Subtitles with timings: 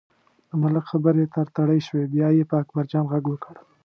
[0.49, 3.53] د ملک خبرې تړتړۍ شوې، بیا یې په اکبرجان غږ وکړ.